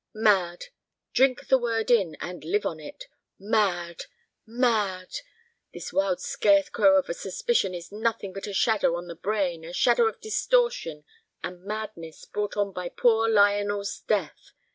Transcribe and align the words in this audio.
Mad! 0.15 0.65
Drink 1.13 1.47
the 1.47 1.59
word 1.59 1.91
in, 1.91 2.17
and 2.19 2.43
live 2.43 2.65
on 2.65 2.79
it. 2.79 3.05
Mad—mad! 3.37 5.19
This 5.75 5.93
wild 5.93 6.19
scarecrow 6.19 6.95
of 6.97 7.07
a 7.07 7.13
suspicion 7.13 7.75
is 7.75 7.91
nothing 7.91 8.33
but 8.33 8.47
a 8.47 8.53
shadow 8.55 8.95
on 8.95 9.05
the 9.05 9.13
brain, 9.13 9.63
a 9.63 9.73
shadow 9.73 10.07
of 10.07 10.19
distortion 10.19 11.03
and 11.43 11.63
madness 11.65 12.25
brought 12.25 12.57
on 12.57 12.71
by 12.73 12.89
poor 12.89 13.29
Lionel's 13.29 13.99
death. 13.99 14.53